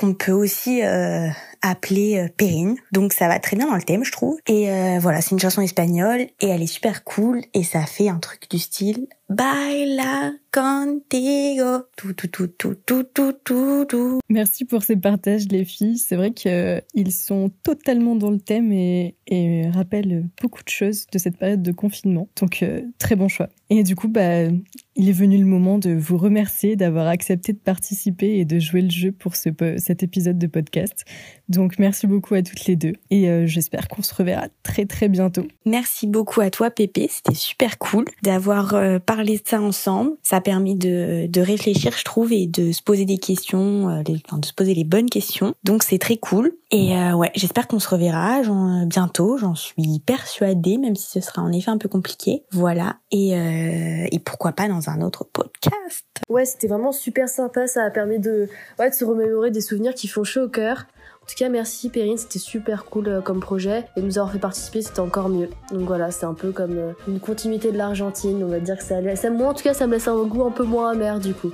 [0.00, 1.28] qu'on peut aussi euh,
[1.60, 2.76] appeler euh, Perrine.
[2.90, 4.38] Donc ça va très bien dans le thème, je trouve.
[4.46, 8.08] Et euh, voilà, c'est une chanson espagnole et elle est super cool et ça fait
[8.08, 11.84] un truc du style Baila contigo.
[11.96, 14.18] Tout, tout, tout, tout, tout, tout, tout, tout.
[14.28, 15.98] Merci pour ces partages, les filles.
[15.98, 21.18] C'est vrai qu'ils sont totalement dans le thème et, et rappellent beaucoup de choses de
[21.18, 22.28] cette période de confinement.
[22.40, 23.48] Donc, euh, très bon choix.
[23.68, 24.48] Et du coup, bah,
[24.96, 28.82] il est venu le moment de vous remercier d'avoir accepté de participer et de jouer
[28.82, 31.04] le jeu pour ce, cet épisode de podcast.
[31.48, 35.08] Donc, merci beaucoup à toutes les deux et euh, j'espère qu'on se reverra très très
[35.08, 35.46] bientôt.
[35.66, 37.06] Merci beaucoup à toi, Pépé.
[37.08, 40.12] C'était super cool d'avoir euh, parlé de ça ensemble.
[40.22, 44.02] Ça a permis de, de, réfléchir, je trouve, et de se poser des questions, euh,
[44.02, 45.54] de se poser les bonnes questions.
[45.64, 46.52] Donc, c'est très cool.
[46.72, 48.42] Et ouais, j'espère qu'on se reverra
[48.86, 49.36] bientôt.
[49.38, 52.44] J'en suis persuadée, même si ce sera en effet un peu compliqué.
[52.52, 52.98] Voilà.
[53.10, 56.06] Et, et pourquoi pas dans un autre podcast.
[56.28, 57.66] Ouais, c'était vraiment super sympa.
[57.66, 60.86] Ça a permis de, ouais, de se remémorer des souvenirs qui font chaud au cœur.
[61.30, 64.40] En tout cas, merci Perrine, c'était super cool euh, comme projet et nous avoir fait
[64.40, 65.48] participer, c'était encore mieux.
[65.70, 68.82] Donc voilà, c'est un peu comme euh, une continuité de l'Argentine, on va dire que
[68.82, 71.20] ça, ça moi en tout cas, ça me laisse un goût un peu moins amer
[71.20, 71.52] du coup.